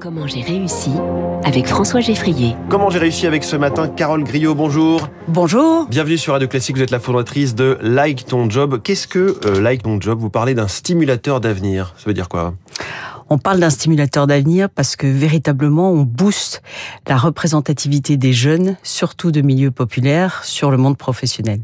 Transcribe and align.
Comment 0.00 0.26
j'ai 0.26 0.42
réussi 0.42 0.90
avec 1.44 1.66
François 1.66 2.00
Geffrier. 2.00 2.54
Comment 2.68 2.90
j'ai 2.90 2.98
réussi 2.98 3.26
avec 3.26 3.44
ce 3.44 3.56
matin 3.56 3.88
Carole 3.88 4.24
Griot, 4.24 4.54
bonjour. 4.54 5.08
Bonjour. 5.26 5.86
Bienvenue 5.88 6.18
sur 6.18 6.34
Radio 6.34 6.48
Classique, 6.48 6.76
vous 6.76 6.82
êtes 6.82 6.90
la 6.90 7.00
fondatrice 7.00 7.54
de 7.54 7.78
Like 7.80 8.26
Ton 8.26 8.50
Job. 8.50 8.80
Qu'est-ce 8.82 9.08
que 9.08 9.38
euh, 9.46 9.60
Like 9.60 9.82
Ton 9.82 10.00
Job? 10.00 10.18
Vous 10.20 10.30
parlez 10.30 10.54
d'un 10.54 10.68
stimulateur 10.68 11.40
d'avenir. 11.40 11.94
Ça 11.96 12.04
veut 12.06 12.14
dire 12.14 12.28
quoi? 12.28 12.54
On 13.28 13.38
parle 13.38 13.60
d'un 13.60 13.70
stimulateur 13.70 14.26
d'avenir 14.26 14.68
parce 14.70 14.96
que 14.96 15.06
véritablement 15.06 15.90
on 15.90 16.02
booste 16.02 16.62
la 17.06 17.16
représentativité 17.16 18.16
des 18.16 18.32
jeunes, 18.32 18.76
surtout 18.82 19.30
de 19.30 19.40
milieux 19.40 19.70
populaires, 19.70 20.44
sur 20.44 20.70
le 20.70 20.76
monde 20.76 20.96
professionnel. 20.96 21.60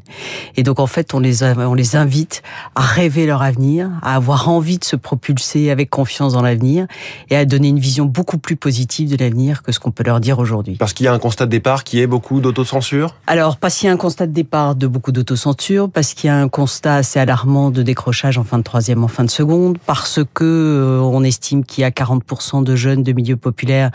Et 0.57 0.63
donc 0.63 0.81
en 0.81 0.87
fait 0.87 1.15
on 1.15 1.21
les, 1.21 1.43
on 1.45 1.75
les 1.75 1.97
invite 1.97 2.43
à 2.75 2.83
rêver 2.83 3.27
leur 3.27 3.43
avenir, 3.43 3.91
à 4.03 4.17
avoir 4.17 4.49
envie 4.49 4.79
de 4.79 4.85
se 4.85 4.97
propulser 4.97 5.71
avec 5.71 5.91
confiance 5.91 6.33
dans 6.33 6.43
l'avenir 6.43 6.87
et 7.31 7.37
à 7.37 7.45
donner 7.45 7.69
une 7.69 7.79
vision 7.79 8.05
beaucoup 8.05 8.39
plus 8.39 8.57
positive 8.57 9.11
de 9.11 9.17
l'avenir 9.17 9.63
que 9.63 9.73
ce 9.73 9.79
qu'on 9.79 9.91
peut 9.91 10.05
leur 10.05 10.21
dire 10.21 10.39
aujourd'hui. 10.39 10.77
Parce 10.77 10.93
qu'il 10.93 11.05
y 11.05 11.09
a 11.09 11.13
un 11.13 11.19
constat 11.19 11.47
de 11.47 11.51
départ 11.51 11.85
qui 11.85 12.01
est 12.01 12.07
beaucoup 12.07 12.41
d'autocensure? 12.41 13.15
Alors 13.27 13.57
parce 13.57 13.77
qu'il 13.77 13.87
y 13.87 13.91
a 13.91 13.93
un 13.93 13.97
constat 13.99 14.27
de 14.27 14.33
départ 14.33 14.75
de 14.75 14.87
beaucoup 14.87 15.13
d'autocensure, 15.13 15.91
parce 15.91 16.15
qu'il 16.15 16.29
y 16.29 16.31
a 16.31 16.37
un 16.37 16.49
constat 16.49 16.97
assez 16.97 17.19
alarmant 17.19 17.71
de 17.71 17.83
décrochage 17.83 18.39
en 18.39 18.45
fin 18.45 18.59
de 18.59 18.63
troisième, 18.63 19.05
en 19.05 19.09
fin 19.09 19.25
de 19.25 19.31
seconde, 19.31 19.79
parce 19.87 20.21
que 20.35 20.45
euh, 20.45 21.01
on 21.01 21.23
estime 21.23 21.52
qu'il 21.61 21.83
y 21.83 21.85
a 21.85 21.91
40% 21.91 22.65
de 22.65 22.75
jeunes 22.75 23.03
de 23.03 23.13
milieux 23.13 23.37
populaires 23.37 23.91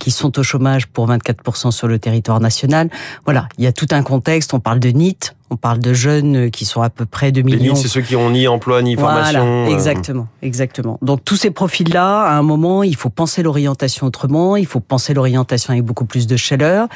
qui 0.00 0.10
sont 0.10 0.38
au 0.38 0.42
chômage 0.42 0.86
pour 0.86 1.08
24% 1.08 1.70
sur 1.70 1.86
le 1.86 1.98
territoire 1.98 2.40
national. 2.40 2.90
Voilà, 3.24 3.48
il 3.58 3.64
y 3.64 3.66
a 3.66 3.72
tout 3.72 3.88
un 3.90 4.02
contexte. 4.02 4.54
On 4.54 4.60
parle 4.60 4.80
de 4.80 4.88
NIT, 4.88 5.32
on 5.52 5.56
parle 5.56 5.80
de 5.80 5.92
jeunes 5.92 6.50
qui 6.50 6.64
sont 6.64 6.80
à 6.80 6.88
peu 6.88 7.04
près 7.04 7.30
2 7.30 7.42
millions. 7.42 7.74
c'est 7.74 7.88
ceux 7.88 8.00
qui 8.00 8.16
ont 8.16 8.30
ni 8.30 8.48
emploi 8.48 8.80
ni 8.80 8.96
formation. 8.96 9.40
Voilà, 9.40 9.70
euh. 9.70 9.74
exactement, 9.74 10.26
exactement. 10.40 10.98
Donc 11.02 11.24
tous 11.24 11.36
ces 11.36 11.50
profils-là, 11.50 12.22
à 12.22 12.32
un 12.38 12.42
moment, 12.42 12.82
il 12.82 12.96
faut 12.96 13.10
penser 13.10 13.42
l'orientation 13.42 14.06
autrement, 14.06 14.56
il 14.56 14.66
faut 14.66 14.80
penser 14.80 15.12
l'orientation 15.12 15.72
avec 15.72 15.84
beaucoup 15.84 16.06
plus 16.06 16.26
de 16.26 16.36
chaleur, 16.36 16.88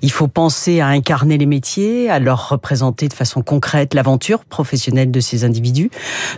il 0.00 0.10
faut 0.10 0.26
penser 0.26 0.80
à 0.80 0.86
incarner 0.86 1.36
les 1.36 1.44
métiers, 1.44 2.08
à 2.08 2.18
leur 2.18 2.48
représenter 2.48 3.08
de 3.08 3.12
façon 3.12 3.42
concrète 3.42 3.92
l'aventure 3.92 4.44
professionnelle 4.46 5.10
de 5.10 5.20
ces 5.20 5.44
individus. 5.44 5.90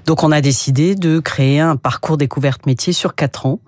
Donc 0.07 0.25
on 0.25 0.33
a 0.33 0.41
décidé 0.41 0.97
de 0.97 1.21
créer 1.21 1.61
un 1.61 1.77
parcours 1.77 2.17
découverte 2.17 2.67
métier 2.67 2.93
sur 2.93 3.15
4 3.15 3.47
ans. 3.47 3.61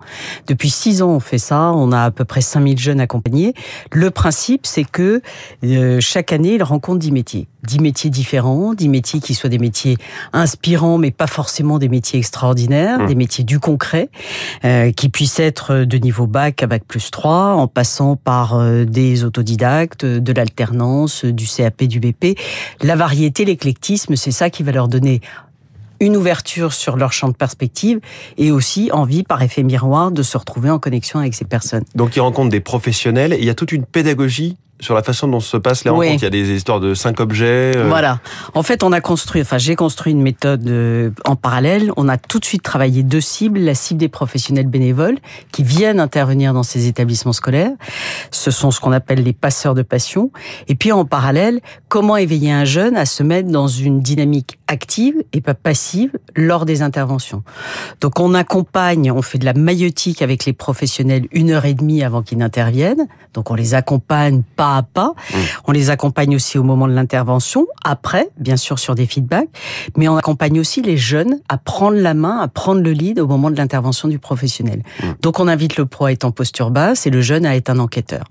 Depuis 0.47 0.69
6 0.69 1.01
ans, 1.03 1.11
on 1.11 1.19
fait 1.21 1.37
ça, 1.37 1.71
on 1.73 1.93
a 1.93 2.03
à 2.03 2.11
peu 2.11 2.25
près 2.25 2.41
5000 2.41 2.77
jeunes 2.77 2.99
accompagnés. 2.99 3.53
Le 3.91 4.11
principe, 4.11 4.65
c'est 4.65 4.83
que 4.83 5.21
euh, 5.63 5.99
chaque 6.01 6.33
année, 6.33 6.55
ils 6.55 6.63
rencontrent 6.63 6.99
10 6.99 7.11
métiers. 7.11 7.47
10 7.63 7.79
métiers 7.79 7.92
différents, 7.93 8.73
10 8.73 8.89
métiers 8.89 9.19
qui 9.19 9.33
soient 9.33 9.49
des 9.49 9.59
métiers 9.59 9.97
inspirants, 10.33 10.97
mais 10.97 11.11
pas 11.11 11.27
forcément 11.27 11.79
des 11.79 11.89
métiers 11.89 12.19
extraordinaires, 12.19 12.99
mmh. 12.99 13.07
des 13.07 13.15
métiers 13.15 13.43
du 13.43 13.59
concret, 13.59 14.09
euh, 14.65 14.91
qui 14.91 15.09
puissent 15.09 15.39
être 15.39 15.85
de 15.85 15.97
niveau 15.97 16.27
bac 16.27 16.61
à 16.63 16.67
bac 16.67 16.83
plus 16.87 17.11
3, 17.11 17.53
en 17.53 17.67
passant 17.67 18.15
par 18.15 18.55
euh, 18.55 18.85
des 18.85 19.23
autodidactes, 19.23 20.05
de 20.05 20.33
l'alternance, 20.33 21.25
du 21.25 21.45
CAP, 21.45 21.83
du 21.83 21.99
BP. 21.99 22.37
La 22.81 22.95
variété, 22.95 23.45
l'éclectisme, 23.45 24.15
c'est 24.15 24.31
ça 24.31 24.49
qui 24.49 24.63
va 24.63 24.71
leur 24.71 24.87
donner 24.87 25.21
une 25.99 26.17
ouverture 26.17 26.73
sur 26.73 26.97
leur 26.97 27.13
champ 27.13 27.29
de 27.29 27.35
perspective 27.35 27.99
et 28.37 28.51
aussi 28.51 28.89
envie, 28.91 29.23
par 29.23 29.41
effet 29.41 29.63
miroir, 29.63 30.11
de 30.11 30.21
se 30.21 30.37
retrouver 30.37 30.69
en 30.69 30.79
connexion 30.79 31.19
avec 31.19 31.33
ces 31.33 31.45
personnes. 31.45 31.85
Donc 31.95 32.15
ils 32.15 32.19
rencontrent 32.19 32.49
des 32.49 32.59
professionnels 32.59 33.33
et 33.33 33.37
il 33.37 33.45
y 33.45 33.49
a 33.49 33.55
toute 33.55 33.71
une 33.71 33.85
pédagogie 33.85 34.57
sur 34.79 34.95
la 34.95 35.03
façon 35.03 35.27
dont 35.27 35.39
se 35.39 35.57
passent 35.57 35.85
les 35.85 35.89
rencontres. 35.89 36.15
Il 36.15 36.23
y 36.23 36.25
a 36.25 36.29
des 36.29 36.51
histoires 36.51 36.79
de 36.79 36.93
cinq 36.93 37.19
objets. 37.19 37.75
Euh. 37.75 37.87
Voilà. 37.87 38.19
En 38.53 38.63
fait, 38.63 38.83
on 38.83 38.91
a 38.91 39.01
construit, 39.01 39.41
enfin, 39.41 39.57
j'ai 39.57 39.75
construit 39.75 40.11
une 40.11 40.21
méthode 40.21 40.67
euh, 40.67 41.11
en 41.25 41.35
parallèle. 41.35 41.91
On 41.95 42.09
a 42.09 42.17
tout 42.17 42.39
de 42.39 42.45
suite 42.45 42.63
travaillé 42.63 43.03
deux 43.03 43.21
cibles. 43.21 43.59
La 43.59 43.75
cible 43.75 43.99
des 43.99 44.09
professionnels 44.09 44.67
bénévoles 44.67 45.17
qui 45.51 45.63
viennent 45.63 45.99
intervenir 45.99 46.53
dans 46.53 46.63
ces 46.63 46.87
établissements 46.87 47.33
scolaires. 47.33 47.71
Ce 48.31 48.51
sont 48.51 48.71
ce 48.71 48.79
qu'on 48.79 48.91
appelle 48.91 49.23
les 49.23 49.33
passeurs 49.33 49.73
de 49.73 49.83
passion. 49.83 50.31
Et 50.67 50.75
puis, 50.75 50.91
en 50.91 51.05
parallèle, 51.05 51.61
comment 51.87 52.17
éveiller 52.17 52.51
un 52.51 52.65
jeune 52.65 52.97
à 52.97 53.05
se 53.05 53.23
mettre 53.23 53.49
dans 53.49 53.67
une 53.67 54.01
dynamique 54.01 54.59
active 54.73 55.15
et 55.31 55.39
pas 55.39 55.53
passive 55.53 56.11
lors 56.35 56.65
des 56.65 56.81
interventions. 56.81 57.43
Donc, 58.01 58.19
on 58.19 58.33
accompagne, 58.33 59.11
on 59.11 59.21
fait 59.21 59.37
de 59.37 59.45
la 59.45 59.53
maïotique 59.53 60.21
avec 60.21 60.45
les 60.45 60.53
professionnels 60.53 61.27
une 61.31 61.51
heure 61.51 61.65
et 61.65 61.75
demie 61.75 62.03
avant 62.03 62.23
qu'ils 62.23 62.39
n'interviennent. 62.39 63.07
Donc, 63.33 63.51
on 63.51 63.55
les 63.55 63.75
accompagne 63.75 64.41
pas 64.55 64.83
pas 64.83 65.13
mmh. 65.13 65.37
On 65.67 65.71
les 65.71 65.89
accompagne 65.89 66.35
aussi 66.35 66.57
au 66.57 66.63
moment 66.63 66.87
de 66.87 66.93
l'intervention, 66.93 67.67
après, 67.85 68.29
bien 68.37 68.57
sûr 68.57 68.79
sur 68.79 68.95
des 68.95 69.05
feedbacks, 69.05 69.49
mais 69.95 70.07
on 70.07 70.17
accompagne 70.17 70.59
aussi 70.59 70.81
les 70.81 70.97
jeunes 70.97 71.39
à 71.47 71.57
prendre 71.57 71.97
la 71.97 72.13
main, 72.13 72.39
à 72.39 72.47
prendre 72.47 72.81
le 72.81 72.91
lead 72.91 73.19
au 73.19 73.27
moment 73.27 73.51
de 73.51 73.57
l'intervention 73.57 74.07
du 74.07 74.19
professionnel. 74.19 74.81
Mmh. 75.01 75.05
Donc 75.21 75.39
on 75.39 75.47
invite 75.47 75.77
le 75.77 75.85
pro 75.85 76.05
à 76.05 76.11
être 76.11 76.25
en 76.25 76.31
posture 76.31 76.71
basse 76.71 77.05
et 77.05 77.11
le 77.11 77.21
jeune 77.21 77.45
à 77.45 77.55
être 77.55 77.69
un 77.69 77.79
enquêteur. 77.79 78.25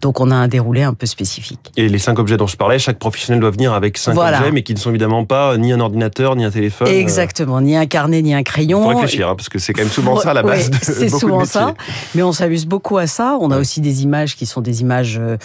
Donc 0.00 0.20
on 0.20 0.30
a 0.30 0.34
un 0.34 0.48
déroulé 0.48 0.82
un 0.82 0.94
peu 0.94 1.06
spécifique. 1.06 1.72
Et 1.76 1.88
les 1.88 1.98
cinq 1.98 2.18
objets 2.18 2.36
dont 2.36 2.46
je 2.46 2.56
parlais, 2.56 2.78
chaque 2.78 2.98
professionnel 2.98 3.40
doit 3.40 3.50
venir 3.50 3.72
avec 3.72 3.98
cinq 3.98 4.16
objets, 4.16 4.50
mais 4.52 4.62
qui 4.62 4.74
ne 4.74 4.78
sont 4.78 4.90
évidemment 4.90 5.24
pas 5.24 5.56
ni 5.56 5.72
un 5.72 5.80
ordinateur, 5.80 6.36
ni 6.36 6.44
un 6.44 6.50
téléphone. 6.50 6.88
Euh. 6.88 7.00
Exactement, 7.00 7.60
ni 7.60 7.76
un 7.76 7.86
carnet, 7.86 8.22
ni 8.22 8.34
un 8.34 8.42
crayon. 8.42 8.80
Il 8.80 8.92
faut 8.92 8.98
réfléchir, 9.00 9.28
hein, 9.28 9.34
parce 9.36 9.48
que 9.48 9.58
c'est 9.58 9.72
quand 9.72 9.82
même 9.82 9.90
souvent 9.90 10.18
ça 10.18 10.34
la 10.34 10.42
base. 10.42 10.70
de 10.70 10.76
c'est 10.80 11.08
souvent 11.08 11.44
ça, 11.44 11.74
mais 12.14 12.22
on 12.22 12.32
s'amuse 12.32 12.66
beaucoup 12.66 12.98
à 12.98 13.06
ça. 13.06 13.36
On 13.40 13.50
a 13.50 13.58
aussi 13.58 13.80
des 13.80 14.02
images 14.02 14.36
qui 14.36 14.46
sont 14.46 14.60
des 14.60 14.80
images 14.80 15.18
euh, 15.20 15.36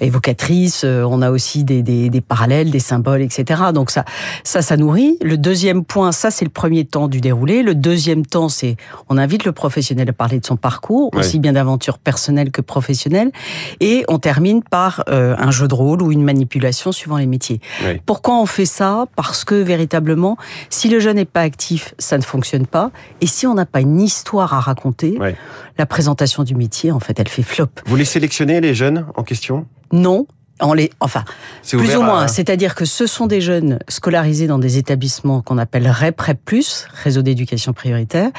évocatrices. 0.00 0.82
Euh, 0.84 1.04
on 1.08 1.22
a 1.22 1.30
aussi 1.30 1.64
des, 1.64 1.82
des, 1.82 2.10
des, 2.10 2.20
parallèles, 2.20 2.70
des 2.70 2.80
symboles, 2.80 3.22
etc. 3.22 3.62
Donc 3.74 3.90
ça, 3.90 4.04
ça, 4.44 4.62
ça 4.62 4.76
nourrit. 4.76 5.18
Le 5.22 5.36
deuxième 5.36 5.84
point, 5.84 6.12
ça 6.12 6.30
c'est 6.30 6.44
le 6.44 6.50
premier 6.50 6.84
temps 6.84 7.08
du 7.08 7.20
déroulé. 7.20 7.62
Le 7.62 7.74
deuxième 7.74 8.26
temps, 8.26 8.48
c'est 8.48 8.76
on 9.08 9.18
invite 9.18 9.44
le 9.44 9.52
professionnel 9.52 10.08
à 10.08 10.12
parler 10.12 10.40
de 10.40 10.46
son 10.46 10.56
parcours, 10.56 11.10
aussi 11.14 11.38
bien 11.38 11.52
d'aventure 11.52 11.98
personnelle 11.98 12.50
que 12.50 12.60
professionnelle, 12.60 13.30
et 13.80 13.99
on 14.08 14.18
termine 14.18 14.62
par 14.62 15.04
euh, 15.08 15.34
un 15.38 15.50
jeu 15.50 15.68
de 15.68 15.74
rôle 15.74 16.02
ou 16.02 16.12
une 16.12 16.22
manipulation 16.22 16.92
suivant 16.92 17.16
les 17.16 17.26
métiers. 17.26 17.60
Pourquoi 18.06 18.40
on 18.40 18.46
fait 18.46 18.66
ça? 18.66 19.06
Parce 19.16 19.44
que 19.44 19.54
véritablement, 19.54 20.36
si 20.68 20.88
le 20.88 21.00
jeune 21.00 21.16
n'est 21.16 21.24
pas 21.24 21.42
actif, 21.42 21.94
ça 21.98 22.18
ne 22.18 22.22
fonctionne 22.22 22.66
pas. 22.66 22.90
Et 23.20 23.26
si 23.26 23.46
on 23.46 23.54
n'a 23.54 23.66
pas 23.66 23.80
une 23.80 24.00
histoire 24.00 24.54
à 24.54 24.60
raconter, 24.60 25.18
la 25.78 25.86
présentation 25.86 26.42
du 26.42 26.54
métier, 26.54 26.92
en 26.92 27.00
fait, 27.00 27.18
elle 27.18 27.28
fait 27.28 27.42
flop. 27.42 27.68
Vous 27.86 27.96
les 27.96 28.04
sélectionnez, 28.04 28.60
les 28.60 28.74
jeunes 28.74 29.06
en 29.14 29.22
question? 29.22 29.66
Non, 29.92 30.26
les, 30.74 30.90
enfin, 31.00 31.24
plus 31.68 31.96
ou 31.96 32.02
moins. 32.02 32.28
C'est-à-dire 32.28 32.74
que 32.74 32.84
ce 32.84 33.06
sont 33.06 33.26
des 33.26 33.40
jeunes 33.40 33.78
scolarisés 33.88 34.46
dans 34.46 34.58
des 34.58 34.78
établissements 34.78 35.42
qu'on 35.42 35.58
appelle 35.58 35.88
REP, 35.88 36.20
REP+, 36.20 36.64
réseau 37.02 37.22
d'éducation 37.22 37.72
prioritaire. 37.72 38.30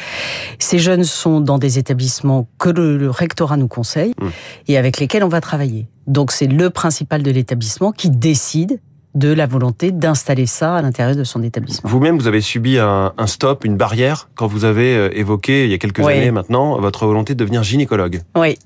Ces 0.59 0.79
jeunes 0.79 1.03
sont 1.03 1.41
dans 1.41 1.57
des 1.57 1.77
établissements 1.77 2.47
que 2.57 2.69
le, 2.69 3.09
rectorat 3.09 3.57
nous 3.57 3.67
conseille 3.67 4.13
mmh. 4.19 4.27
et 4.69 4.77
avec 4.77 4.99
lesquels 4.99 5.23
on 5.23 5.29
va 5.29 5.41
travailler. 5.41 5.87
Donc 6.07 6.31
c'est 6.31 6.47
le 6.47 6.69
principal 6.69 7.23
de 7.23 7.31
l'établissement 7.31 7.91
qui 7.91 8.09
décide 8.09 8.79
de 9.15 9.33
la 9.33 9.45
volonté 9.45 9.91
d'installer 9.91 10.45
ça 10.45 10.77
à 10.77 10.81
l'intérieur 10.81 11.15
de 11.15 11.23
son 11.23 11.43
établissement. 11.43 11.89
Vous-même, 11.89 12.17
vous 12.17 12.27
avez 12.27 12.41
subi 12.41 12.77
un, 12.77 13.11
stop, 13.25 13.65
une 13.65 13.75
barrière, 13.75 14.29
quand 14.35 14.47
vous 14.47 14.63
avez 14.63 14.95
euh, 14.95 15.09
évoqué, 15.17 15.65
il 15.65 15.71
y 15.71 15.73
a 15.73 15.77
quelques 15.77 15.99
années 15.99 16.31
maintenant, 16.31 16.79
votre 16.79 17.05
volonté 17.05 17.33
de 17.33 17.39
devenir 17.39 17.63
gynécologue. 17.63 18.21
Oui. 18.35 18.57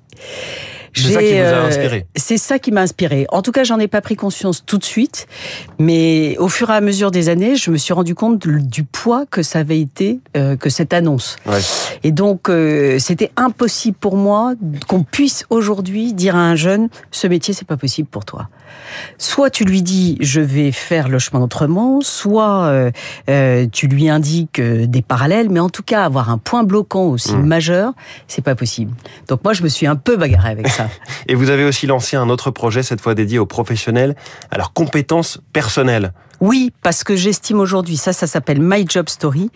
C'est 0.95 1.13
ça 1.13 1.21
qui 1.21 1.33
vous 1.33 1.39
a 1.39 1.41
euh, 1.41 1.67
inspiré. 1.67 2.05
C'est 2.15 2.37
ça 2.37 2.59
qui 2.59 2.71
m'a 2.71 2.81
inspiré. 2.81 3.25
En 3.29 3.41
tout 3.41 3.51
cas, 3.51 3.63
j'en 3.63 3.79
ai 3.79 3.87
pas 3.87 4.01
pris 4.01 4.15
conscience 4.15 4.63
tout 4.65 4.77
de 4.77 4.83
suite, 4.83 5.27
mais 5.79 6.37
au 6.37 6.47
fur 6.47 6.69
et 6.69 6.73
à 6.73 6.81
mesure 6.81 7.11
des 7.11 7.29
années, 7.29 7.55
je 7.55 7.69
me 7.71 7.77
suis 7.77 7.93
rendu 7.93 8.15
compte 8.15 8.47
du 8.47 8.83
poids 8.83 9.25
que 9.29 9.43
ça 9.43 9.59
avait 9.59 9.79
été 9.79 10.19
euh, 10.37 10.55
que 10.55 10.69
cette 10.69 10.93
annonce. 10.93 11.35
Ouais. 11.45 11.59
Et 12.03 12.11
donc, 12.11 12.49
euh, 12.49 12.97
c'était 12.99 13.31
impossible 13.35 13.97
pour 13.99 14.15
moi 14.15 14.53
qu'on 14.87 15.03
puisse 15.03 15.45
aujourd'hui 15.49 16.13
dire 16.13 16.35
à 16.35 16.39
un 16.39 16.55
jeune, 16.55 16.89
ce 17.11 17.27
métier, 17.27 17.53
c'est 17.53 17.67
pas 17.67 17.77
possible 17.77 18.07
pour 18.07 18.25
toi. 18.25 18.49
Soit 19.17 19.49
tu 19.49 19.63
lui 19.63 19.81
dis, 19.81 20.17
je 20.19 20.41
vais 20.41 20.71
faire 20.71 21.07
le 21.07 21.19
chemin 21.19 21.41
autrement, 21.41 22.01
soit 22.01 22.91
tu 23.71 23.87
lui 23.87 24.09
indiques 24.09 24.61
des 24.61 25.01
parallèles, 25.01 25.49
mais 25.49 25.59
en 25.59 25.69
tout 25.69 25.83
cas, 25.83 26.03
avoir 26.03 26.29
un 26.29 26.37
point 26.37 26.63
bloquant 26.63 27.05
aussi 27.05 27.33
mmh. 27.33 27.45
majeur, 27.45 27.93
c'est 28.27 28.43
pas 28.43 28.55
possible. 28.55 28.91
Donc 29.27 29.43
moi, 29.43 29.53
je 29.53 29.63
me 29.63 29.69
suis 29.69 29.87
un 29.87 29.95
peu 29.95 30.17
bagarré 30.17 30.49
avec 30.49 30.67
ça. 30.67 30.84
Et 31.27 31.35
vous 31.35 31.49
avez 31.49 31.63
aussi 31.63 31.87
lancé 31.87 32.15
un 32.15 32.29
autre 32.29 32.51
projet, 32.51 32.83
cette 32.83 33.01
fois 33.01 33.15
dédié 33.15 33.39
aux 33.39 33.45
professionnels, 33.45 34.15
à 34.51 34.57
leurs 34.57 34.73
compétences 34.73 35.41
personnelles. 35.53 36.13
Oui, 36.41 36.71
parce 36.81 37.03
que 37.03 37.15
j'estime 37.15 37.59
aujourd'hui, 37.59 37.97
ça, 37.97 38.13
ça 38.13 38.27
s'appelle 38.27 38.61
My 38.61 38.85
Job 38.87 39.09
Story. 39.09 39.49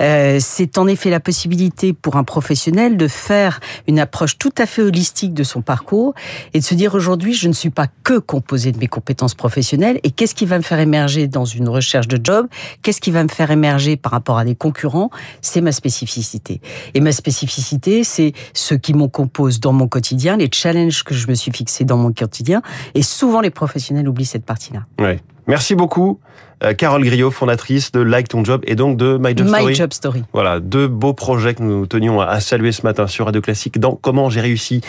Euh, 0.00 0.38
c'est 0.40 0.78
en 0.78 0.86
effet 0.86 1.10
la 1.10 1.20
possibilité 1.20 1.92
pour 1.92 2.16
un 2.16 2.24
professionnel 2.24 2.96
de 2.96 3.08
faire 3.08 3.60
une 3.88 3.98
approche 3.98 4.38
tout 4.38 4.52
à 4.58 4.66
fait 4.66 4.82
holistique 4.82 5.34
de 5.34 5.42
son 5.42 5.62
parcours 5.62 6.14
et 6.54 6.60
de 6.60 6.64
se 6.64 6.74
dire 6.74 6.94
aujourd'hui, 6.94 7.34
je 7.34 7.48
ne 7.48 7.52
suis 7.52 7.70
pas 7.70 7.86
que 8.04 8.18
composé 8.18 8.72
de 8.72 8.78
mes 8.78 8.88
compétences 8.88 9.34
professionnelles 9.34 9.98
et 10.02 10.10
qu'est-ce 10.10 10.34
qui 10.34 10.46
va 10.46 10.58
me 10.58 10.62
faire 10.62 10.78
émerger 10.78 11.26
dans 11.26 11.44
une 11.44 11.68
recherche 11.68 12.08
de 12.08 12.20
job? 12.22 12.46
Qu'est-ce 12.82 13.00
qui 13.00 13.10
va 13.10 13.22
me 13.22 13.28
faire 13.28 13.50
émerger 13.50 13.96
par 13.96 14.12
rapport 14.12 14.38
à 14.38 14.44
des 14.44 14.54
concurrents? 14.54 15.10
C'est 15.40 15.60
ma 15.60 15.72
spécificité. 15.72 16.60
Et 16.94 17.00
ma 17.00 17.12
spécificité, 17.12 18.04
c'est 18.04 18.32
ce 18.54 18.74
qui 18.74 18.94
m'en 18.94 19.08
compose 19.08 19.60
dans 19.60 19.72
mon 19.72 19.88
quotidien, 19.88 20.36
les 20.36 20.48
challenges 20.52 21.02
que 21.04 21.14
je 21.14 21.28
me 21.28 21.34
suis 21.34 21.52
fixés 21.52 21.84
dans 21.84 21.96
mon 21.96 22.12
quotidien. 22.12 22.62
Et 22.94 23.02
souvent, 23.02 23.40
les 23.40 23.50
professionnels 23.50 24.08
oublient 24.08 24.24
cette 24.24 24.44
partie-là. 24.44 24.86
Ouais. 24.98 25.20
Merci 25.46 25.74
beaucoup. 25.74 26.20
Euh, 26.62 26.74
Carole 26.74 27.02
Griot, 27.04 27.30
fondatrice 27.30 27.90
de 27.90 28.00
Like 28.00 28.28
Ton 28.28 28.44
Job 28.44 28.62
et 28.66 28.76
donc 28.76 28.96
de 28.96 29.18
My 29.20 29.36
Job 29.36 29.48
Story. 29.48 29.66
My 29.66 29.74
Job 29.74 29.92
Story. 29.92 30.22
Voilà, 30.32 30.60
deux 30.60 30.86
beaux 30.86 31.12
projets 31.12 31.54
que 31.54 31.62
nous 31.62 31.86
tenions 31.86 32.20
à 32.20 32.40
saluer 32.40 32.70
ce 32.72 32.82
matin 32.82 33.06
sur 33.06 33.26
Radio 33.26 33.40
Classique 33.40 33.80
dans 33.80 33.96
Comment 33.96 34.30
j'ai 34.30 34.40
réussi. 34.40 34.80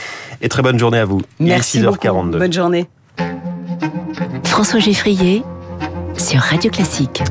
Et 0.41 0.49
très 0.49 0.61
bonne 0.61 0.77
journée 0.77 0.99
à 0.99 1.05
vous. 1.05 1.21
Merci 1.39 1.79
Il 1.79 1.85
est 1.85 1.87
6h42. 1.87 2.25
Beaucoup. 2.25 2.37
Bonne 2.37 2.53
journée. 2.53 2.87
François 4.43 4.79
Geffrier 4.79 5.43
sur 6.15 6.39
Radio 6.39 6.69
Classique. 6.69 7.23